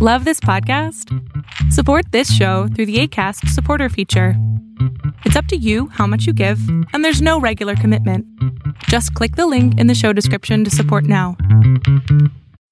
Love 0.00 0.24
this 0.24 0.38
podcast? 0.38 1.12
Support 1.72 2.12
this 2.12 2.32
show 2.32 2.68
through 2.68 2.86
the 2.86 3.00
ACAST 3.02 3.48
supporter 3.48 3.88
feature. 3.88 4.34
It's 5.24 5.34
up 5.34 5.46
to 5.46 5.56
you 5.56 5.88
how 5.88 6.06
much 6.06 6.24
you 6.24 6.32
give, 6.32 6.60
and 6.92 7.04
there's 7.04 7.20
no 7.20 7.40
regular 7.40 7.74
commitment. 7.74 8.24
Just 8.84 9.12
click 9.14 9.34
the 9.34 9.48
link 9.48 9.76
in 9.76 9.88
the 9.88 9.96
show 9.96 10.12
description 10.12 10.62
to 10.62 10.70
support 10.70 11.02
now. 11.02 11.36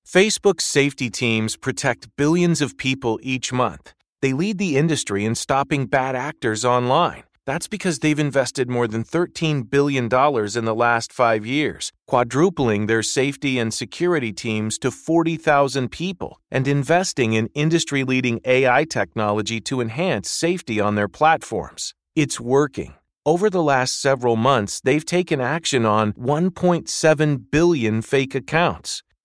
Facebook's 0.07 0.63
safety 0.63 1.11
teams 1.11 1.57
protect 1.57 2.07
billions 2.15 2.61
of 2.61 2.77
people 2.77 3.19
each 3.25 3.53
month. 3.53 3.93
They 4.23 4.33
lead 4.33 4.59
the 4.59 4.77
industry 4.77 5.25
in 5.25 5.35
stopping 5.35 5.87
bad 5.87 6.15
actors 6.15 6.65
online. 6.65 7.25
That's 7.47 7.69
because 7.69 8.01
they've 8.01 8.19
invested 8.19 8.69
more 8.69 8.89
than 8.89 9.05
$13 9.05 9.71
billion 9.71 10.07
in 10.07 10.65
the 10.65 10.75
last 10.75 11.13
five 11.13 11.47
years, 11.47 11.93
quadrupling 12.09 12.87
their 12.87 13.05
safety 13.05 13.61
and 13.61 13.73
security 13.73 14.33
teams 14.33 14.79
to 14.79 14.91
40,000 14.91 15.91
people, 15.91 16.41
and 16.51 16.67
investing 16.67 17.35
in 17.35 17.49
industry 17.55 18.03
leading 18.03 18.41
AI 18.45 18.85
technology 18.85 19.61
to 19.61 19.81
enhance 19.81 20.29
safety 20.29 20.81
on 20.81 20.97
their 20.97 21.09
platforms. 21.09 21.95
It's 22.17 22.41
working. 22.41 22.95
Over 23.25 23.49
the 23.49 23.63
last 23.63 24.01
several 24.01 24.37
months, 24.37 24.81
they've 24.81 25.05
taken 25.05 25.41
action 25.41 25.85
on 25.85 26.13
1.7 26.15 27.51
billion 27.51 28.03
fake 28.03 28.35
accounts, 28.35 29.03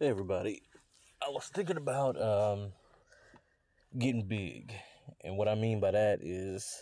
Hey 0.00 0.06
everybody. 0.06 0.62
I 1.20 1.28
was 1.28 1.50
thinking 1.52 1.76
about 1.76 2.22
um 2.22 2.70
getting 3.98 4.28
big. 4.28 4.72
And 5.24 5.36
what 5.36 5.48
I 5.48 5.56
mean 5.56 5.80
by 5.80 5.90
that 5.90 6.20
is 6.22 6.72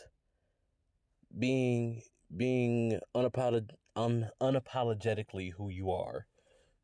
being 1.39 2.03
being 2.37 3.01
unapolog- 3.15 3.71
un- 3.97 4.29
unapologetically 4.39 5.51
who 5.55 5.71
you 5.71 5.91
are. 5.91 6.27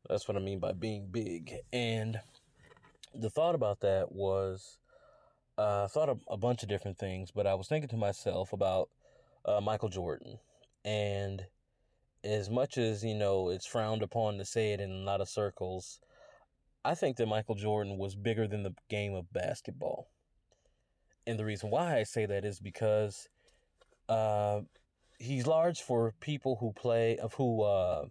That's 0.09 0.27
what 0.27 0.35
I 0.35 0.39
mean 0.39 0.57
by 0.57 0.71
being 0.71 1.05
big. 1.11 1.53
And 1.71 2.19
the 3.13 3.29
thought 3.29 3.53
about 3.53 3.81
that 3.81 4.11
was 4.11 4.79
uh, 5.59 5.83
I 5.83 5.87
thought 5.87 6.09
of 6.09 6.21
a 6.27 6.37
bunch 6.37 6.63
of 6.63 6.69
different 6.69 6.97
things, 6.97 7.29
but 7.29 7.45
I 7.45 7.53
was 7.53 7.67
thinking 7.67 7.89
to 7.89 7.97
myself 7.97 8.53
about 8.53 8.89
uh, 9.45 9.61
Michael 9.61 9.89
Jordan. 9.89 10.39
And 10.83 11.45
as 12.23 12.49
much 12.49 12.79
as, 12.79 13.03
you 13.03 13.13
know, 13.13 13.49
it's 13.49 13.67
frowned 13.67 14.01
upon 14.01 14.39
to 14.39 14.45
say 14.45 14.73
it 14.73 14.79
in 14.79 14.89
a 14.89 15.05
lot 15.05 15.21
of 15.21 15.29
circles, 15.29 15.99
I 16.85 16.95
think 16.95 17.17
that 17.17 17.27
Michael 17.27 17.55
Jordan 17.55 17.97
was 17.97 18.15
bigger 18.15 18.47
than 18.47 18.63
the 18.63 18.75
game 18.89 19.13
of 19.13 19.31
basketball. 19.31 20.09
And 21.25 21.39
the 21.39 21.45
reason 21.45 21.69
why 21.69 21.97
I 21.97 22.03
say 22.03 22.25
that 22.25 22.43
is 22.43 22.59
because 22.59 23.29
uh, 24.09 24.61
he's 25.17 25.47
large 25.47 25.81
for 25.81 26.13
people 26.19 26.57
who 26.59 26.73
play, 26.73 27.17
of 27.17 27.35
who 27.35 27.61
uh, 27.63 28.05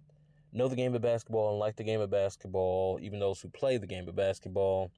know 0.53 0.69
the 0.69 0.77
game 0.77 0.95
of 0.95 1.03
basketball 1.03 1.51
and 1.51 1.59
like 1.59 1.77
the 1.77 1.85
game 1.85 2.01
of 2.01 2.11
basketball, 2.11 2.99
even 3.03 3.19
those 3.19 3.43
who 3.43 3.49
play 3.49 3.77
the 3.77 3.87
game 3.87 4.09
of 4.09 4.17
basketball. 4.17 4.91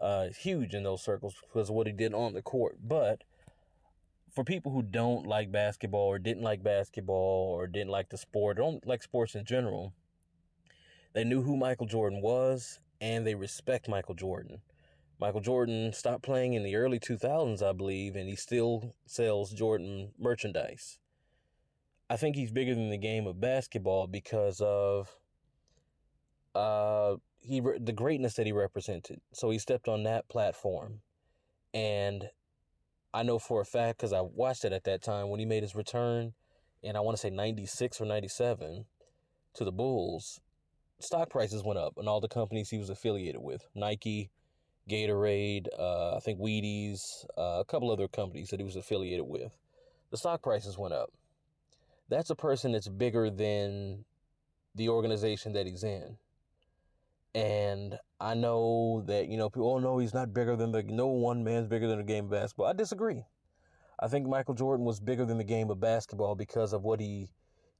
Uh, 0.00 0.26
huge 0.38 0.74
in 0.74 0.82
those 0.82 1.02
circles 1.02 1.34
because 1.40 1.70
of 1.70 1.74
what 1.74 1.86
he 1.86 1.92
did 1.92 2.12
on 2.12 2.34
the 2.34 2.42
court. 2.42 2.76
But 2.82 3.22
for 4.34 4.44
people 4.44 4.72
who 4.72 4.82
don't 4.82 5.26
like 5.26 5.50
basketball 5.50 6.08
or 6.08 6.18
didn't 6.18 6.42
like 6.42 6.62
basketball 6.62 7.54
or 7.54 7.66
didn't 7.66 7.90
like 7.90 8.10
the 8.10 8.18
sport, 8.18 8.58
or 8.58 8.62
don't 8.62 8.86
like 8.86 9.02
sports 9.02 9.34
in 9.34 9.44
general, 9.44 9.94
they 11.14 11.24
knew 11.24 11.42
who 11.42 11.56
Michael 11.56 11.86
Jordan 11.86 12.20
was 12.20 12.80
and 13.00 13.26
they 13.26 13.34
respect 13.34 13.88
Michael 13.88 14.14
Jordan. 14.14 14.60
Michael 15.18 15.40
Jordan 15.40 15.92
stopped 15.92 16.22
playing 16.22 16.52
in 16.54 16.62
the 16.62 16.76
early 16.76 16.98
2000s, 16.98 17.62
I 17.62 17.72
believe, 17.72 18.16
and 18.16 18.28
he 18.28 18.36
still 18.36 18.94
sells 19.06 19.52
Jordan 19.52 20.12
merchandise. 20.18 20.98
I 22.08 22.16
think 22.16 22.36
he's 22.36 22.52
bigger 22.52 22.74
than 22.74 22.90
the 22.90 22.98
game 22.98 23.26
of 23.26 23.40
basketball 23.40 24.06
because 24.06 24.60
of 24.60 25.16
uh, 26.54 27.16
he 27.40 27.60
the 27.60 27.92
greatness 27.92 28.34
that 28.34 28.46
he 28.46 28.52
represented. 28.52 29.20
So 29.32 29.50
he 29.50 29.58
stepped 29.58 29.88
on 29.88 30.04
that 30.04 30.28
platform, 30.28 31.00
and 31.74 32.28
I 33.12 33.22
know 33.22 33.38
for 33.38 33.60
a 33.60 33.64
fact 33.64 33.98
because 33.98 34.12
I 34.12 34.20
watched 34.20 34.64
it 34.64 34.72
at 34.72 34.84
that 34.84 35.02
time 35.02 35.30
when 35.30 35.40
he 35.40 35.46
made 35.46 35.62
his 35.62 35.74
return, 35.74 36.34
and 36.84 36.96
I 36.96 37.00
want 37.00 37.16
to 37.16 37.20
say 37.20 37.30
'96 37.30 38.00
or 38.00 38.06
'97 38.06 38.84
to 39.54 39.64
the 39.64 39.72
Bulls. 39.72 40.40
Stock 40.98 41.30
prices 41.30 41.62
went 41.62 41.78
up, 41.78 41.94
and 41.98 42.08
all 42.08 42.20
the 42.20 42.28
companies 42.28 42.70
he 42.70 42.78
was 42.78 42.90
affiliated 42.90 43.40
with, 43.40 43.66
Nike, 43.74 44.30
Gatorade, 44.88 45.66
uh, 45.78 46.16
I 46.16 46.20
think 46.20 46.38
Wheaties, 46.40 47.26
uh, 47.36 47.60
a 47.60 47.64
couple 47.64 47.90
other 47.90 48.08
companies 48.08 48.48
that 48.50 48.60
he 48.60 48.64
was 48.64 48.76
affiliated 48.76 49.26
with, 49.26 49.52
the 50.10 50.16
stock 50.16 50.42
prices 50.42 50.78
went 50.78 50.94
up. 50.94 51.10
That's 52.08 52.30
a 52.30 52.36
person 52.36 52.72
that's 52.72 52.88
bigger 52.88 53.30
than 53.30 54.04
the 54.74 54.88
organization 54.88 55.52
that 55.54 55.66
he's 55.66 55.82
in. 55.82 56.16
And 57.34 57.98
I 58.20 58.34
know 58.34 59.02
that, 59.06 59.28
you 59.28 59.36
know, 59.36 59.50
people, 59.50 59.72
oh 59.72 59.78
no, 59.78 59.98
he's 59.98 60.14
not 60.14 60.32
bigger 60.32 60.56
than 60.56 60.72
the, 60.72 60.82
no 60.84 61.08
one 61.08 61.44
man's 61.44 61.66
bigger 61.66 61.88
than 61.88 61.98
the 61.98 62.04
game 62.04 62.26
of 62.26 62.30
basketball. 62.30 62.66
I 62.66 62.72
disagree. 62.72 63.24
I 64.00 64.08
think 64.08 64.26
Michael 64.26 64.54
Jordan 64.54 64.86
was 64.86 65.00
bigger 65.00 65.24
than 65.26 65.36
the 65.36 65.44
game 65.44 65.68
of 65.70 65.80
basketball 65.80 66.34
because 66.34 66.72
of 66.72 66.82
what 66.82 67.00
he, 67.00 67.28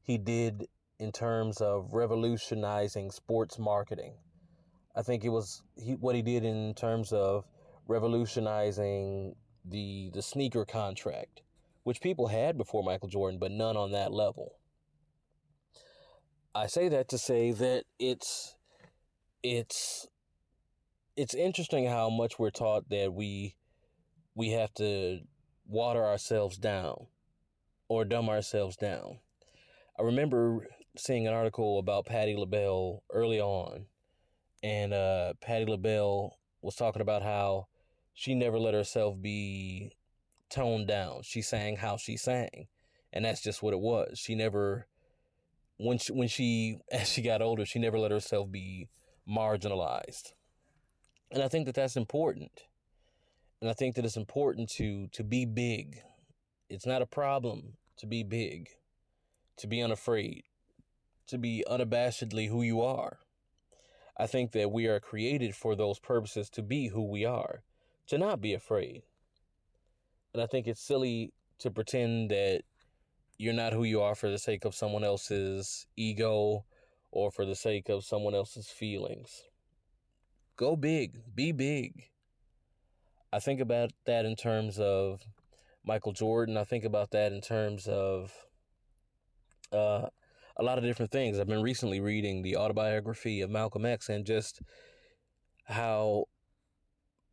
he 0.03 0.19
did 0.19 0.67
in 0.99 1.13
terms 1.13 1.61
of 1.61 1.93
revolutionizing 1.93 3.11
sports 3.11 3.59
marketing. 3.59 4.15
I 4.95 5.03
think 5.03 5.25
it 5.25 5.29
was 5.29 5.63
he, 5.77 5.93
what 5.93 6.15
he 6.15 6.23
did 6.23 6.45
in 6.45 6.75
terms 6.75 7.13
of 7.13 7.45
revolutionizing 7.87 9.35
the 9.65 10.11
the 10.15 10.23
sneaker 10.23 10.65
contract, 10.65 11.43
which 11.83 12.01
people 12.01 12.29
had 12.29 12.57
before 12.57 12.83
Michael 12.83 13.09
Jordan, 13.09 13.39
but 13.39 13.51
none 13.51 13.77
on 13.77 13.93
that 13.93 14.13
level. 14.13 14.53
I 16.55 16.67
say 16.67 16.89
that 16.89 17.09
to 17.11 17.19
say 17.19 17.53
that 17.53 17.85
it's 17.99 18.57
it's 19.43 20.09
it's 21.17 21.35
interesting 21.35 21.87
how 21.87 22.09
much 22.09 22.39
we're 22.39 22.51
taught 22.51 22.89
that 22.89 23.13
we 23.13 23.55
we 24.35 24.51
have 24.51 24.73
to 24.75 25.21
water 25.67 26.05
ourselves 26.05 26.57
down 26.57 27.07
or 27.89 28.05
dumb 28.05 28.29
ourselves 28.29 28.77
down. 28.77 29.19
I 29.99 30.03
remember 30.03 30.67
seeing 30.97 31.27
an 31.27 31.35
article 31.35 31.79
about 31.79 32.07
Patti 32.07 32.37
LaBelle 32.37 33.03
early 33.13 33.41
on, 33.41 33.87
and 34.63 34.93
uh, 34.93 35.35
Patti 35.41 35.65
LaBelle 35.65 36.37
was 36.63 36.75
talking 36.75 37.03
about 37.03 37.23
how 37.23 37.67
she 38.15 38.35
never 38.35 38.59
let 38.59 38.75
herself 38.75 39.21
be 39.21 39.93
toned 40.49 40.89
down. 40.89 41.23
She 41.23 41.43
sang 41.43 41.77
how 41.77 41.97
she 41.97 42.17
sang, 42.17 42.67
and 43.13 43.25
that's 43.25 43.43
just 43.43 43.63
what 43.63 43.75
it 43.75 43.81
was. 43.81 44.19
She 44.19 44.35
never, 44.35 44.87
when 45.79 45.99
she, 45.99 46.13
when 46.13 46.29
she 46.29 46.79
as 46.91 47.09
she 47.09 47.23
got 47.23 47.43
older, 47.43 47.67
she 47.67 47.79
never 47.79 47.99
let 47.99 48.11
herself 48.11 48.51
be 48.51 48.89
marginalized, 49.29 50.33
and 51.31 51.43
I 51.43 51.49
think 51.49 51.67
that 51.67 51.75
that's 51.75 51.97
important. 51.97 52.63
And 53.63 53.71
I 53.71 53.73
think 53.73 53.97
that 53.97 54.05
it's 54.05 54.19
important 54.19 54.69
to 54.77 55.09
to 55.13 55.25
be 55.25 55.47
big. 55.47 56.01
It's 56.69 56.87
not 56.87 57.03
a 57.03 57.07
problem 57.07 57.75
to 57.99 58.07
be 58.07 58.23
big, 58.23 58.69
to 59.59 59.67
be 59.67 59.81
unafraid, 59.81 60.45
to 61.29 61.39
be 61.39 61.65
unabashedly 61.69 62.49
who 62.49 62.63
you 62.63 62.81
are. 62.81 63.19
I 64.19 64.27
think 64.27 64.53
that 64.53 64.71
we 64.71 64.87
are 64.87 65.01
created 65.01 65.55
for 65.55 65.77
those 65.77 65.99
purposes 65.99 66.49
to 66.51 66.63
be 66.63 66.89
who 66.89 67.05
we 67.05 67.25
are, 67.25 67.63
to 68.07 68.19
not 68.19 68.41
be 68.41 68.55
afraid. 68.55 69.03
And 70.33 70.43
I 70.43 70.47
think 70.47 70.67
it's 70.67 70.81
silly 70.81 71.33
to 71.59 71.71
pretend 71.71 72.31
that 72.31 72.63
you're 73.39 73.53
not 73.53 73.73
who 73.73 73.85
you 73.85 74.01
are 74.01 74.15
for 74.15 74.31
the 74.31 74.39
sake 74.39 74.65
of 74.65 74.75
someone 74.75 75.05
else's 75.05 75.87
ego 75.97 76.65
or 77.11 77.31
for 77.31 77.45
the 77.45 77.55
sake 77.55 77.89
of 77.89 78.05
someone 78.05 78.35
else's 78.35 78.69
feelings. 78.69 79.43
Go 80.57 80.77
big, 80.77 81.21
be 81.35 81.53
big. 81.53 82.05
I 83.33 83.39
think 83.39 83.61
about 83.61 83.93
that 84.07 84.25
in 84.25 84.37
terms 84.37 84.79
of 84.79 85.21
Michael 85.85 86.13
Jordan. 86.13 86.57
I 86.57 86.65
think 86.65 86.85
about 86.85 87.11
that 87.11 87.33
in 87.33 87.41
terms 87.43 87.87
of 87.87 88.33
uh, 89.73 90.07
a 90.57 90.63
lot 90.63 90.79
of 90.79 90.85
different 90.85 91.11
things. 91.11 91.39
I've 91.39 91.47
been 91.47 91.63
recently 91.63 92.01
reading 92.01 92.43
the 92.43 92.57
autobiography 92.57 93.41
of 93.41 93.51
Malcolm 93.51 93.85
X 93.85 94.09
and 94.09 94.25
just 94.25 94.61
how, 95.65 96.25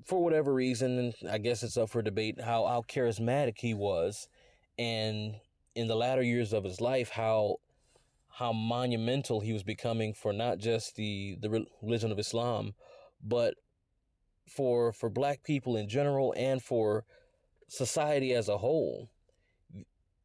for 0.05 0.23
whatever 0.23 0.53
reason, 0.53 1.13
I 1.29 1.37
guess 1.37 1.63
it's 1.63 1.77
up 1.77 1.89
for 1.89 2.01
debate, 2.01 2.41
how, 2.41 2.65
how 2.65 2.81
charismatic 2.81 3.59
he 3.59 3.73
was. 3.73 4.27
And 4.77 5.35
in 5.75 5.87
the 5.87 5.95
latter 5.95 6.21
years 6.21 6.53
of 6.53 6.63
his 6.63 6.81
life, 6.81 7.09
how 7.09 7.57
how 8.37 8.51
monumental 8.51 9.41
he 9.41 9.53
was 9.53 9.61
becoming 9.61 10.11
for 10.13 10.33
not 10.33 10.57
just 10.57 10.95
the 10.95 11.37
the 11.39 11.65
religion 11.81 12.11
of 12.11 12.17
Islam, 12.17 12.73
but 13.23 13.53
for 14.49 14.91
for 14.91 15.09
black 15.09 15.43
people 15.43 15.75
in 15.75 15.87
general 15.87 16.33
and 16.35 16.61
for 16.61 17.05
society 17.67 18.33
as 18.33 18.49
a 18.49 18.57
whole. 18.57 19.09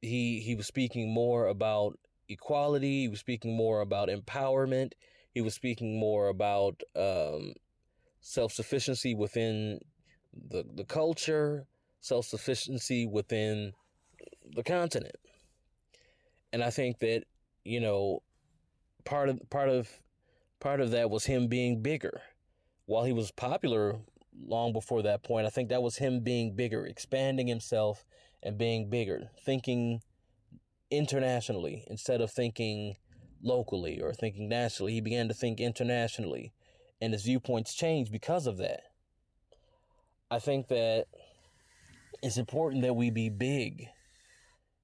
He 0.00 0.40
he 0.40 0.54
was 0.54 0.66
speaking 0.66 1.12
more 1.12 1.46
about 1.46 1.98
equality. 2.28 3.02
He 3.02 3.08
was 3.08 3.20
speaking 3.20 3.56
more 3.56 3.80
about 3.80 4.08
empowerment. 4.08 4.92
He 5.34 5.40
was 5.40 5.54
speaking 5.54 5.98
more 5.98 6.28
about 6.28 6.82
um, 6.96 7.54
self 8.20 8.52
sufficiency 8.52 9.14
within 9.14 9.80
the 10.32 10.64
the 10.74 10.84
culture, 10.84 11.66
self 12.00 12.26
sufficiency 12.26 13.06
within 13.06 13.72
the 14.54 14.62
continent. 14.62 15.16
And 16.52 16.62
I 16.62 16.70
think 16.70 16.98
that 17.00 17.24
you 17.64 17.80
know 17.80 18.22
part 19.04 19.28
of 19.28 19.40
part 19.50 19.68
of 19.68 19.88
part 20.60 20.80
of 20.80 20.90
that 20.90 21.10
was 21.10 21.24
him 21.24 21.48
being 21.48 21.82
bigger. 21.82 22.20
While 22.86 23.04
he 23.04 23.12
was 23.12 23.30
popular 23.30 23.96
long 24.46 24.72
before 24.72 25.02
that 25.02 25.22
point, 25.22 25.46
I 25.46 25.50
think 25.50 25.68
that 25.68 25.82
was 25.82 25.96
him 25.96 26.20
being 26.20 26.54
bigger, 26.56 26.86
expanding 26.86 27.46
himself 27.46 28.06
and 28.42 28.56
being 28.56 28.88
bigger, 28.88 29.30
thinking 29.44 30.00
internationally 30.90 31.84
instead 31.88 32.20
of 32.20 32.30
thinking 32.30 32.96
locally 33.42 34.00
or 34.00 34.12
thinking 34.12 34.48
nationally. 34.48 34.94
He 34.94 35.00
began 35.00 35.28
to 35.28 35.34
think 35.34 35.60
internationally, 35.60 36.52
and 37.00 37.12
his 37.12 37.22
viewpoints 37.22 37.74
changed 37.74 38.12
because 38.12 38.46
of 38.46 38.58
that. 38.58 38.80
I 40.30 40.38
think 40.38 40.68
that 40.68 41.06
it's 42.22 42.36
important 42.36 42.82
that 42.82 42.94
we 42.94 43.10
be 43.10 43.28
big. 43.28 43.88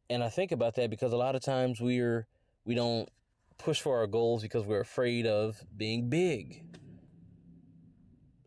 And 0.09 0.23
I 0.23 0.29
think 0.29 0.53
about 0.53 0.75
that 0.77 0.91
because 0.91 1.13
a 1.13 1.17
lot 1.17 1.35
of 1.35 1.43
times 1.43 1.81
we're 1.81 2.27
we 2.65 2.75
don't 2.75 3.09
push 3.59 3.81
for 3.81 3.99
our 3.99 4.07
goals 4.07 4.43
because 4.43 4.65
we're 4.65 4.81
afraid 4.81 5.27
of 5.27 5.63
being 5.77 6.09
big. 6.09 6.63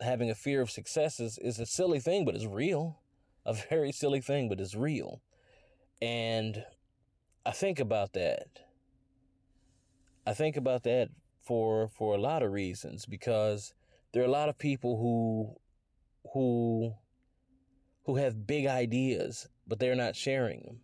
Having 0.01 0.29
a 0.29 0.35
fear 0.35 0.61
of 0.61 0.69
success 0.69 1.19
is, 1.19 1.39
is 1.39 1.59
a 1.59 1.65
silly 1.65 1.99
thing, 1.99 2.25
but 2.25 2.35
it's 2.35 2.45
real. 2.45 2.99
A 3.45 3.53
very 3.53 3.91
silly 3.91 4.21
thing, 4.21 4.49
but 4.49 4.59
it's 4.59 4.75
real. 4.75 5.21
And 6.01 6.63
I 7.47 7.51
think 7.51 7.79
about 7.79 8.11
that. 8.11 8.59
I 10.25 10.33
think 10.33 10.57
about 10.57 10.83
that 10.83 11.07
for 11.39 11.87
for 11.87 12.13
a 12.13 12.17
lot 12.17 12.43
of 12.43 12.51
reasons 12.51 13.05
because 13.05 13.73
there 14.11 14.21
are 14.21 14.25
a 14.25 14.39
lot 14.39 14.49
of 14.49 14.57
people 14.57 14.97
who 14.97 15.55
who 16.33 16.93
who 18.03 18.17
have 18.17 18.45
big 18.45 18.65
ideas 18.65 19.47
but 19.65 19.79
they're 19.79 19.95
not 19.95 20.13
sharing 20.13 20.61
them. 20.63 20.79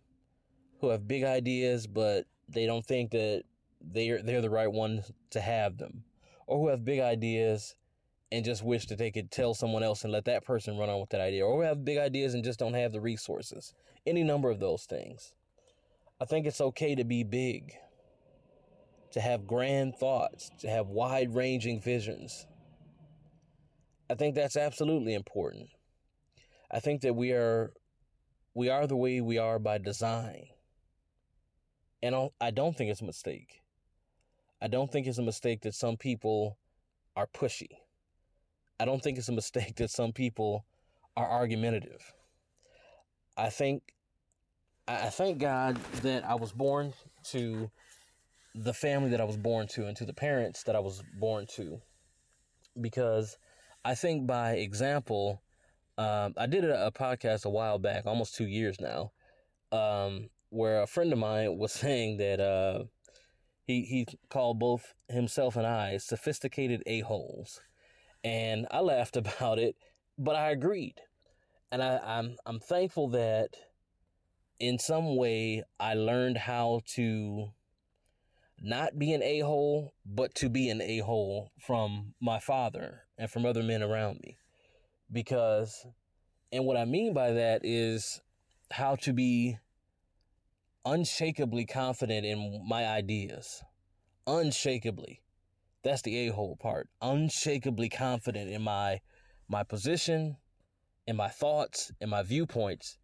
Who 0.80 0.88
have 0.88 1.06
big 1.06 1.22
ideas 1.22 1.86
but 1.86 2.24
they 2.48 2.64
don't 2.64 2.86
think 2.86 3.10
that 3.10 3.42
they're 3.82 4.22
they're 4.22 4.40
the 4.40 4.48
right 4.48 4.72
ones 4.72 5.12
to 5.32 5.42
have 5.42 5.76
them. 5.76 6.04
Or 6.46 6.56
who 6.56 6.68
have 6.68 6.82
big 6.82 7.00
ideas 7.00 7.76
and 8.32 8.42
just 8.42 8.64
wish 8.64 8.86
that 8.86 8.96
they 8.96 9.10
could 9.10 9.30
tell 9.30 9.52
someone 9.52 9.82
else 9.82 10.02
and 10.02 10.12
let 10.14 10.24
that 10.24 10.46
person 10.46 10.78
run 10.78 10.88
on 10.88 10.98
with 10.98 11.10
that 11.10 11.20
idea. 11.20 11.44
Or 11.44 11.56
who 11.56 11.60
have 11.60 11.84
big 11.84 11.98
ideas 11.98 12.32
and 12.32 12.42
just 12.42 12.58
don't 12.58 12.72
have 12.72 12.92
the 12.92 13.02
resources. 13.02 13.74
Any 14.06 14.22
number 14.24 14.48
of 14.48 14.60
those 14.60 14.84
things. 14.84 15.34
I 16.20 16.24
think 16.24 16.46
it's 16.46 16.60
okay 16.60 16.94
to 16.94 17.04
be 17.04 17.24
big, 17.24 17.74
to 19.12 19.20
have 19.20 19.46
grand 19.46 19.96
thoughts, 19.96 20.50
to 20.60 20.68
have 20.68 20.88
wide 20.88 21.34
ranging 21.34 21.80
visions. 21.80 22.46
I 24.08 24.14
think 24.14 24.34
that's 24.34 24.56
absolutely 24.56 25.14
important. 25.14 25.68
I 26.70 26.80
think 26.80 27.02
that 27.02 27.14
we 27.14 27.32
are 27.32 27.72
we 28.54 28.68
are 28.68 28.86
the 28.86 28.96
way 28.96 29.20
we 29.20 29.38
are 29.38 29.58
by 29.58 29.78
design. 29.78 30.46
And 32.02 32.30
I 32.40 32.50
don't 32.50 32.76
think 32.76 32.90
it's 32.90 33.00
a 33.00 33.06
mistake. 33.06 33.62
I 34.60 34.68
don't 34.68 34.92
think 34.92 35.06
it's 35.06 35.18
a 35.18 35.22
mistake 35.22 35.62
that 35.62 35.74
some 35.74 35.96
people 35.96 36.58
are 37.16 37.26
pushy. 37.26 37.70
I 38.78 38.84
don't 38.84 39.02
think 39.02 39.18
it's 39.18 39.28
a 39.28 39.32
mistake 39.32 39.76
that 39.76 39.90
some 39.90 40.12
people 40.12 40.64
are 41.16 41.28
argumentative. 41.28 42.12
I 43.36 43.50
think 43.50 43.82
I 44.86 45.08
thank 45.08 45.38
God 45.38 45.78
that 46.02 46.28
I 46.28 46.34
was 46.34 46.52
born 46.52 46.92
to 47.30 47.70
the 48.54 48.74
family 48.74 49.10
that 49.10 49.20
I 49.20 49.24
was 49.24 49.38
born 49.38 49.66
to 49.68 49.86
and 49.86 49.96
to 49.96 50.04
the 50.04 50.12
parents 50.12 50.62
that 50.64 50.76
I 50.76 50.80
was 50.80 51.02
born 51.18 51.46
to. 51.56 51.80
Because 52.78 53.38
I 53.84 53.94
think 53.94 54.26
by 54.26 54.52
example, 54.52 55.42
um, 55.96 56.34
I 56.36 56.46
did 56.46 56.64
a, 56.64 56.86
a, 56.86 56.92
podcast 56.92 57.46
a 57.46 57.50
while 57.50 57.78
back, 57.78 58.04
almost 58.04 58.34
two 58.34 58.46
years 58.46 58.76
now, 58.78 59.12
um, 59.72 60.28
where 60.50 60.82
a 60.82 60.86
friend 60.86 61.12
of 61.12 61.18
mine 61.18 61.56
was 61.56 61.72
saying 61.84 62.18
that 62.18 62.40
uh, 62.40 62.84
he, 63.66 63.82
he 63.82 64.06
called 64.28 64.58
both 64.58 64.92
himself 65.08 65.56
and 65.56 65.66
I 65.66 65.96
sophisticated 65.96 66.82
a-holes. 66.86 67.60
And 68.22 68.66
I 68.70 68.80
laughed 68.80 69.16
about 69.16 69.58
it, 69.58 69.76
but 70.18 70.36
I 70.36 70.50
agreed. 70.50 71.00
And 71.72 71.82
I, 71.82 71.98
I'm, 72.04 72.36
I'm 72.44 72.60
thankful 72.60 73.08
that 73.10 73.56
in 74.58 74.78
some 74.78 75.16
way 75.16 75.62
I 75.78 75.94
learned 75.94 76.38
how 76.38 76.80
to 76.94 77.52
not 78.60 78.98
be 78.98 79.12
an 79.12 79.22
a 79.22 79.40
hole, 79.40 79.94
but 80.06 80.34
to 80.36 80.48
be 80.48 80.70
an 80.70 80.80
a 80.80 80.98
hole 80.98 81.50
from 81.60 82.14
my 82.20 82.38
father 82.38 83.02
and 83.18 83.30
from 83.30 83.44
other 83.44 83.62
men 83.62 83.82
around 83.82 84.20
me. 84.22 84.38
Because, 85.12 85.86
and 86.52 86.64
what 86.64 86.76
I 86.76 86.84
mean 86.84 87.12
by 87.12 87.32
that 87.32 87.60
is 87.64 88.22
how 88.70 88.96
to 88.96 89.12
be 89.12 89.58
unshakably 90.86 91.66
confident 91.66 92.24
in 92.24 92.64
my 92.66 92.86
ideas. 92.86 93.62
Unshakably. 94.26 95.20
That's 95.82 96.02
the 96.02 96.28
a 96.28 96.32
hole 96.32 96.56
part. 96.56 96.88
Unshakably 97.02 97.90
confident 97.90 98.50
in 98.50 98.62
my 98.62 99.00
my 99.46 99.62
position, 99.62 100.38
in 101.06 101.16
my 101.16 101.28
thoughts, 101.28 101.92
in 102.00 102.08
my 102.08 102.22
viewpoints 102.22 102.96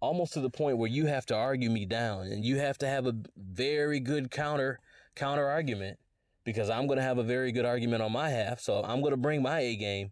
almost 0.00 0.32
to 0.32 0.40
the 0.40 0.50
point 0.50 0.78
where 0.78 0.88
you 0.88 1.06
have 1.06 1.26
to 1.26 1.36
argue 1.36 1.70
me 1.70 1.84
down 1.84 2.26
and 2.26 2.44
you 2.44 2.58
have 2.58 2.78
to 2.78 2.86
have 2.86 3.06
a 3.06 3.14
very 3.36 4.00
good 4.00 4.30
counter 4.30 4.80
counter 5.14 5.46
argument 5.46 5.98
because 6.44 6.70
I'm 6.70 6.86
going 6.86 6.98
to 6.98 7.02
have 7.02 7.18
a 7.18 7.22
very 7.22 7.52
good 7.52 7.64
argument 7.64 8.02
on 8.02 8.12
my 8.12 8.30
half. 8.30 8.60
So 8.60 8.82
I'm 8.82 9.00
going 9.00 9.12
to 9.12 9.18
bring 9.18 9.42
my 9.42 9.60
A 9.60 9.76
game. 9.76 10.10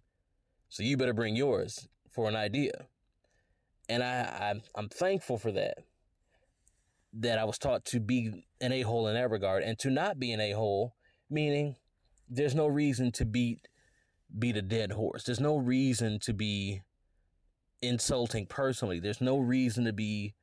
So 0.68 0.82
you 0.82 0.96
better 0.96 1.14
bring 1.14 1.34
yours 1.34 1.88
for 2.10 2.28
an 2.28 2.36
idea. 2.36 2.86
And 3.88 4.02
I, 4.02 4.50
I'm, 4.50 4.62
I'm 4.74 4.88
thankful 4.88 5.38
for 5.38 5.50
that. 5.52 5.78
That 7.14 7.38
I 7.38 7.44
was 7.44 7.58
taught 7.58 7.86
to 7.86 8.00
be 8.00 8.44
an 8.60 8.70
a 8.70 8.82
hole 8.82 9.08
in 9.08 9.14
that 9.14 9.30
regard 9.30 9.62
and 9.62 9.78
to 9.78 9.90
not 9.90 10.20
be 10.20 10.30
an 10.32 10.40
a 10.40 10.52
hole, 10.52 10.94
meaning 11.30 11.76
there's 12.28 12.54
no 12.54 12.66
reason 12.66 13.10
to 13.12 13.24
beat 13.24 13.66
beat 14.38 14.58
a 14.58 14.62
dead 14.62 14.92
horse. 14.92 15.24
There's 15.24 15.40
no 15.40 15.56
reason 15.56 16.18
to 16.20 16.34
be 16.34 16.82
insulting 17.82 18.46
personally. 18.46 19.00
There's 19.00 19.20
no 19.20 19.38
reason 19.38 19.84
to 19.84 19.92
be 19.92 20.34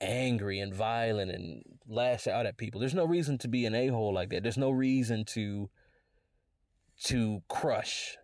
angry 0.00 0.60
and 0.60 0.74
violent 0.74 1.30
and 1.30 1.62
lash 1.86 2.26
out 2.26 2.46
at 2.46 2.56
people. 2.56 2.80
There's 2.80 2.94
no 2.94 3.04
reason 3.04 3.38
to 3.38 3.48
be 3.48 3.66
an 3.66 3.74
a-hole 3.74 4.14
like 4.14 4.30
that. 4.30 4.42
There's 4.42 4.58
no 4.58 4.70
reason 4.70 5.24
to 5.26 5.70
to 7.04 7.42
crush. 7.48 8.16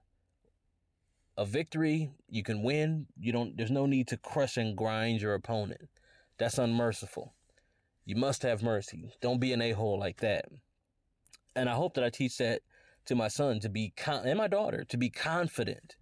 A 1.36 1.44
victory, 1.44 2.10
you 2.28 2.42
can 2.42 2.62
win. 2.62 3.06
You 3.18 3.32
don't 3.32 3.56
there's 3.56 3.70
no 3.70 3.86
need 3.86 4.08
to 4.08 4.16
crush 4.16 4.56
and 4.56 4.76
grind 4.76 5.20
your 5.20 5.34
opponent. 5.34 5.88
That's 6.38 6.58
unmerciful. 6.58 7.34
You 8.04 8.16
must 8.16 8.42
have 8.42 8.62
mercy. 8.62 9.12
Don't 9.20 9.40
be 9.40 9.52
an 9.52 9.62
a-hole 9.62 9.98
like 9.98 10.20
that. 10.20 10.44
And 11.56 11.68
I 11.68 11.74
hope 11.74 11.94
that 11.94 12.04
I 12.04 12.10
teach 12.10 12.36
that 12.38 12.62
to 13.06 13.14
my 13.14 13.28
son 13.28 13.60
to 13.60 13.68
be 13.68 13.92
con- 13.96 14.26
and 14.26 14.38
my 14.38 14.48
daughter 14.48 14.84
to 14.84 14.96
be 14.96 15.10
confident 15.10 15.96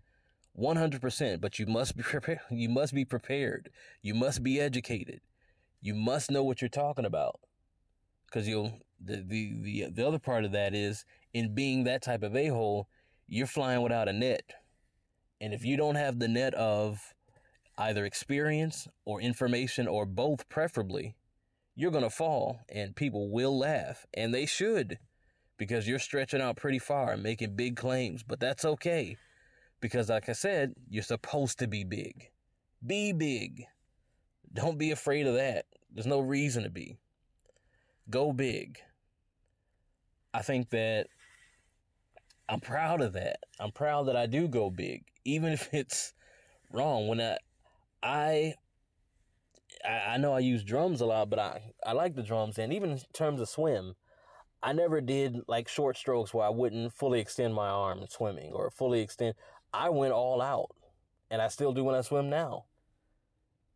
100%, 0.58 1.40
but 1.40 1.58
you 1.58 1.66
must 1.66 1.96
be 1.96 2.02
prepared. 2.02 2.40
You 2.50 2.68
must 2.68 2.94
be 2.94 3.04
prepared. 3.04 3.70
You 4.02 4.14
must 4.14 4.42
be 4.42 4.60
educated. 4.60 5.20
You 5.80 5.94
must 5.94 6.30
know 6.30 6.44
what 6.44 6.60
you're 6.60 6.68
talking 6.68 7.04
about. 7.04 7.40
Cuz 8.30 8.48
you'll 8.48 8.78
the, 9.00 9.16
the 9.16 9.52
the 9.62 9.86
the 9.90 10.06
other 10.06 10.18
part 10.18 10.44
of 10.44 10.52
that 10.52 10.74
is 10.74 11.04
in 11.34 11.54
being 11.54 11.84
that 11.84 12.02
type 12.02 12.22
of 12.22 12.36
a-hole, 12.36 12.88
you're 13.26 13.46
flying 13.46 13.82
without 13.82 14.08
a 14.08 14.12
net. 14.12 14.52
And 15.40 15.52
if 15.52 15.64
you 15.64 15.76
don't 15.76 15.96
have 15.96 16.18
the 16.18 16.28
net 16.28 16.54
of 16.54 17.14
either 17.76 18.04
experience 18.04 18.86
or 19.04 19.20
information 19.20 19.88
or 19.88 20.06
both 20.06 20.48
preferably, 20.48 21.16
you're 21.74 21.90
going 21.90 22.04
to 22.04 22.10
fall 22.10 22.60
and 22.68 22.94
people 22.94 23.30
will 23.30 23.58
laugh 23.58 24.06
and 24.14 24.32
they 24.32 24.46
should 24.46 24.98
because 25.56 25.88
you're 25.88 25.98
stretching 25.98 26.40
out 26.40 26.56
pretty 26.56 26.78
far 26.78 27.12
and 27.12 27.22
making 27.22 27.56
big 27.56 27.76
claims, 27.76 28.22
but 28.22 28.40
that's 28.40 28.64
okay 28.64 29.16
because, 29.82 30.08
like 30.08 30.28
I 30.28 30.32
said, 30.32 30.74
you're 30.88 31.02
supposed 31.02 31.58
to 31.58 31.66
be 31.66 31.84
big. 31.84 32.30
Be 32.86 33.12
big. 33.12 33.64
Don't 34.54 34.78
be 34.78 34.92
afraid 34.92 35.26
of 35.26 35.34
that. 35.34 35.66
There's 35.92 36.06
no 36.06 36.20
reason 36.20 36.62
to 36.62 36.70
be. 36.70 36.98
Go 38.08 38.32
big. 38.32 38.78
I 40.32 40.40
think 40.40 40.70
that 40.70 41.08
I'm 42.48 42.60
proud 42.60 43.00
of 43.00 43.12
that. 43.14 43.40
I'm 43.60 43.72
proud 43.72 44.04
that 44.04 44.16
I 44.16 44.26
do 44.26 44.48
go 44.48 44.70
big, 44.70 45.04
even 45.24 45.52
if 45.52 45.68
it's 45.72 46.14
wrong. 46.70 47.08
When 47.08 47.20
I, 47.20 47.36
I, 48.02 48.54
I 49.84 50.16
know 50.16 50.32
I 50.32 50.38
use 50.38 50.62
drums 50.62 51.00
a 51.00 51.06
lot, 51.06 51.28
but 51.28 51.40
I, 51.40 51.72
I 51.84 51.92
like 51.92 52.14
the 52.14 52.22
drums, 52.22 52.56
and 52.56 52.72
even 52.72 52.92
in 52.92 53.00
terms 53.12 53.40
of 53.40 53.48
swim, 53.48 53.94
I 54.62 54.72
never 54.72 55.00
did 55.00 55.40
like 55.48 55.66
short 55.66 55.96
strokes 55.96 56.32
where 56.32 56.46
I 56.46 56.50
wouldn't 56.50 56.92
fully 56.92 57.18
extend 57.18 57.54
my 57.54 57.68
arm 57.68 58.00
in 58.00 58.08
swimming 58.08 58.52
or 58.52 58.70
fully 58.70 59.00
extend. 59.00 59.34
I 59.72 59.88
went 59.88 60.12
all 60.12 60.40
out, 60.42 60.74
and 61.30 61.40
I 61.40 61.48
still 61.48 61.72
do 61.72 61.84
when 61.84 61.94
I 61.94 62.02
swim 62.02 62.28
now. 62.28 62.64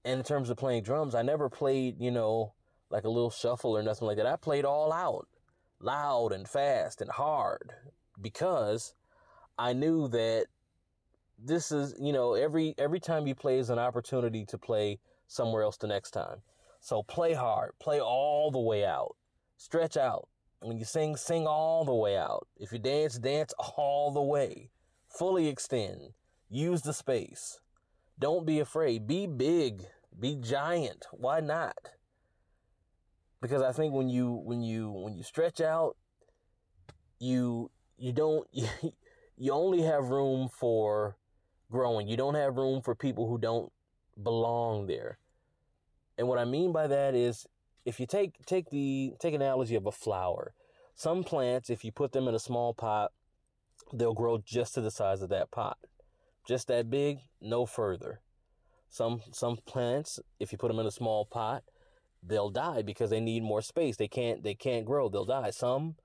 And 0.04 0.20
in 0.20 0.24
terms 0.24 0.50
of 0.50 0.56
playing 0.56 0.82
drums, 0.82 1.14
I 1.14 1.22
never 1.22 1.48
played, 1.48 2.00
you 2.00 2.10
know, 2.10 2.52
like 2.90 3.04
a 3.04 3.08
little 3.08 3.30
shuffle 3.30 3.76
or 3.76 3.82
nothing 3.82 4.06
like 4.06 4.16
that. 4.18 4.26
I 4.26 4.36
played 4.36 4.64
all 4.64 4.92
out, 4.92 5.26
loud 5.80 6.32
and 6.32 6.48
fast 6.48 7.00
and 7.00 7.10
hard 7.10 7.72
because 8.20 8.94
I 9.58 9.72
knew 9.72 10.08
that 10.08 10.46
this 11.38 11.72
is, 11.72 11.94
you 12.00 12.12
know, 12.12 12.34
every 12.34 12.74
every 12.78 13.00
time 13.00 13.26
you 13.26 13.34
play 13.34 13.58
is 13.58 13.70
an 13.70 13.78
opportunity 13.78 14.44
to 14.46 14.58
play 14.58 15.00
somewhere 15.26 15.62
else 15.62 15.76
the 15.76 15.86
next 15.86 16.12
time. 16.12 16.42
So 16.80 17.02
play 17.02 17.34
hard, 17.34 17.72
play 17.80 18.00
all 18.00 18.50
the 18.50 18.60
way 18.60 18.84
out. 18.84 19.16
Stretch 19.56 19.96
out. 19.96 20.28
When 20.60 20.78
you 20.78 20.84
sing, 20.84 21.16
sing 21.16 21.46
all 21.46 21.84
the 21.84 21.94
way 21.94 22.16
out. 22.16 22.46
If 22.56 22.72
you 22.72 22.78
dance, 22.78 23.18
dance 23.18 23.52
all 23.76 24.12
the 24.12 24.22
way. 24.22 24.70
Fully 25.16 25.48
extend. 25.48 26.12
Use 26.50 26.82
the 26.82 26.92
space. 26.92 27.60
Don't 28.18 28.44
be 28.44 28.60
afraid. 28.60 29.06
Be 29.06 29.26
big. 29.26 29.84
Be 30.18 30.36
giant. 30.36 31.06
Why 31.12 31.40
not? 31.40 31.76
Because 33.40 33.62
I 33.62 33.72
think 33.72 33.94
when 33.94 34.08
you 34.10 34.32
when 34.32 34.62
you 34.62 34.90
when 34.90 35.14
you 35.14 35.22
stretch 35.22 35.60
out, 35.60 35.96
you 37.18 37.70
you 37.96 38.12
don't 38.12 38.46
you, 38.52 39.52
only 39.52 39.82
have 39.82 40.08
room 40.08 40.48
for 40.48 41.16
growing. 41.70 42.08
You 42.08 42.16
don't 42.16 42.34
have 42.34 42.56
room 42.56 42.82
for 42.82 42.94
people 42.94 43.28
who 43.28 43.38
don't 43.38 43.72
belong 44.22 44.86
there. 44.86 45.18
And 46.18 46.28
what 46.28 46.38
I 46.38 46.44
mean 46.44 46.72
by 46.72 46.86
that 46.86 47.14
is 47.14 47.46
if 47.86 48.00
you 48.00 48.06
take 48.06 48.44
take 48.44 48.68
the 48.68 49.14
take 49.18 49.34
an 49.34 49.40
analogy 49.40 49.76
of 49.76 49.86
a 49.86 49.92
flower. 49.92 50.52
Some 50.94 51.24
plants, 51.24 51.68
if 51.68 51.84
you 51.84 51.92
put 51.92 52.12
them 52.12 52.26
in 52.26 52.34
a 52.34 52.38
small 52.38 52.72
pot, 52.72 53.12
they'll 53.92 54.14
grow 54.14 54.38
just 54.38 54.74
to 54.74 54.80
the 54.80 54.90
size 54.90 55.22
of 55.22 55.28
that 55.30 55.50
pot. 55.50 55.78
Just 56.46 56.68
that 56.68 56.90
big, 56.90 57.18
no 57.40 57.66
further. 57.66 58.20
Some 58.88 59.20
some 59.32 59.58
plants, 59.66 60.20
if 60.38 60.52
you 60.52 60.58
put 60.58 60.68
them 60.68 60.78
in 60.78 60.86
a 60.86 60.92
small 60.92 61.24
pot, 61.24 61.64
they'll 62.22 62.50
die 62.50 62.82
because 62.82 63.10
they 63.10 63.20
need 63.20 63.42
more 63.42 63.62
space. 63.62 63.96
They 63.96 64.08
can't 64.08 64.42
they 64.42 64.54
can't 64.54 64.86
grow. 64.86 65.08
They'll 65.08 65.24
die. 65.24 65.50
Some 65.50 65.96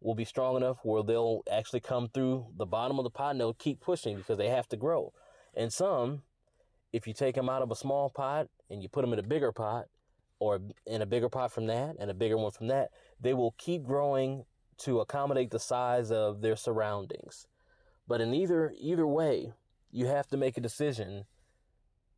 will 0.00 0.14
be 0.14 0.24
strong 0.24 0.56
enough 0.56 0.78
where 0.82 1.02
they'll 1.02 1.42
actually 1.50 1.80
come 1.80 2.08
through 2.08 2.46
the 2.56 2.66
bottom 2.66 2.98
of 2.98 3.04
the 3.04 3.10
pot 3.10 3.32
and 3.32 3.40
they'll 3.40 3.54
keep 3.54 3.80
pushing 3.80 4.16
because 4.16 4.36
they 4.36 4.48
have 4.48 4.68
to 4.68 4.76
grow. 4.76 5.12
And 5.54 5.72
some, 5.72 6.22
if 6.92 7.06
you 7.06 7.14
take 7.14 7.34
them 7.34 7.48
out 7.48 7.62
of 7.62 7.70
a 7.70 7.76
small 7.76 8.10
pot 8.10 8.48
and 8.70 8.82
you 8.82 8.88
put 8.90 9.00
them 9.00 9.14
in 9.14 9.18
a 9.18 9.22
bigger 9.22 9.52
pot, 9.52 9.86
or 10.38 10.60
in 10.86 11.02
a 11.02 11.06
bigger 11.06 11.28
pot 11.28 11.52
from 11.52 11.66
that 11.66 11.96
and 11.98 12.10
a 12.10 12.14
bigger 12.14 12.36
one 12.36 12.50
from 12.50 12.68
that, 12.68 12.90
they 13.20 13.34
will 13.34 13.54
keep 13.58 13.84
growing 13.84 14.44
to 14.78 15.00
accommodate 15.00 15.50
the 15.50 15.58
size 15.58 16.10
of 16.10 16.40
their 16.40 16.56
surroundings. 16.56 17.46
But 18.08 18.20
in 18.20 18.34
either 18.34 18.74
either 18.78 19.06
way, 19.06 19.52
you 19.90 20.06
have 20.06 20.28
to 20.28 20.36
make 20.36 20.56
a 20.56 20.60
decision. 20.60 21.24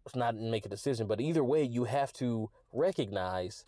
It's 0.04 0.16
not 0.16 0.36
make 0.36 0.66
a 0.66 0.70
decision, 0.70 1.06
but 1.06 1.20
either 1.20 1.44
way, 1.44 1.62
you 1.62 1.84
have 1.84 2.12
to 2.14 2.50
recognize 2.72 3.66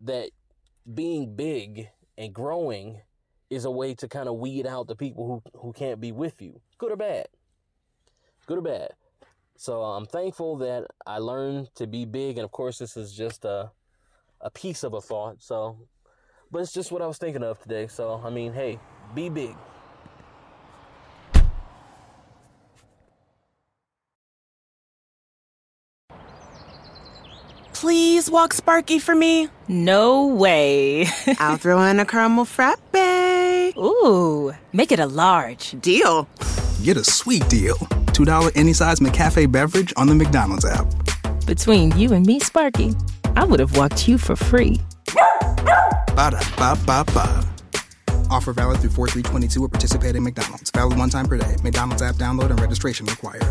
that 0.00 0.30
being 0.92 1.36
big 1.36 1.88
and 2.16 2.32
growing 2.32 3.02
is 3.50 3.64
a 3.64 3.70
way 3.70 3.94
to 3.94 4.08
kind 4.08 4.28
of 4.28 4.36
weed 4.36 4.66
out 4.66 4.88
the 4.88 4.96
people 4.96 5.42
who, 5.52 5.60
who 5.60 5.72
can't 5.72 6.00
be 6.00 6.10
with 6.10 6.40
you, 6.40 6.60
good 6.78 6.90
or 6.90 6.96
bad. 6.96 7.26
Good 8.46 8.58
or 8.58 8.62
bad. 8.62 8.88
So 9.56 9.82
uh, 9.82 9.96
I'm 9.96 10.06
thankful 10.06 10.56
that 10.56 10.86
I 11.06 11.18
learned 11.18 11.68
to 11.76 11.86
be 11.86 12.04
big, 12.06 12.38
and 12.38 12.44
of 12.44 12.50
course, 12.50 12.78
this 12.78 12.96
is 12.96 13.12
just 13.14 13.44
a 13.44 13.70
a 14.42 14.50
piece 14.50 14.82
of 14.82 14.92
a 14.92 15.00
thought. 15.00 15.40
So, 15.40 15.78
but 16.52 16.60
it's 16.60 16.72
just 16.72 16.92
what 16.92 17.02
I 17.02 17.06
was 17.06 17.18
thinking 17.18 17.42
of 17.42 17.58
today. 17.60 17.86
So 17.88 18.20
I 18.22 18.30
mean, 18.30 18.52
hey, 18.52 18.78
be 19.14 19.28
big. 19.28 19.56
Please 27.72 28.30
walk 28.30 28.52
Sparky 28.52 29.00
for 29.00 29.12
me. 29.12 29.48
No 29.66 30.26
way. 30.26 31.06
I'll 31.40 31.56
throw 31.56 31.82
in 31.82 31.98
a 31.98 32.04
caramel 32.04 32.44
frappe. 32.44 32.78
Ooh, 33.76 34.52
make 34.72 34.92
it 34.92 35.00
a 35.00 35.06
large. 35.06 35.72
Deal. 35.80 36.28
Get 36.84 36.96
a 36.96 37.02
sweet 37.02 37.48
deal. 37.48 37.74
$2 38.14 38.52
any 38.54 38.72
size 38.72 39.00
McCafe 39.00 39.50
beverage 39.50 39.92
on 39.96 40.06
the 40.06 40.14
McDonald's 40.14 40.64
app. 40.64 40.86
Between 41.44 41.90
you 41.98 42.12
and 42.12 42.24
me, 42.24 42.38
Sparky, 42.38 42.94
I 43.34 43.44
would 43.44 43.58
have 43.58 43.76
walked 43.76 44.06
you 44.06 44.16
for 44.16 44.36
free. 44.36 44.80
Ba 46.14 46.30
da 46.30 46.40
ba 46.56 46.76
ba 46.84 47.04
ba. 47.14 47.44
Offer 48.30 48.52
valid 48.52 48.80
through 48.80 48.90
4 48.90 49.08
3 49.08 49.22
22 49.22 49.64
at 49.64 49.70
participating 49.72 50.22
McDonald's. 50.22 50.70
Valid 50.70 50.98
one 50.98 51.08
time 51.08 51.26
per 51.26 51.38
day. 51.38 51.56
McDonald's 51.62 52.02
app 52.02 52.16
download 52.16 52.50
and 52.50 52.60
registration 52.60 53.06
required. 53.06 53.44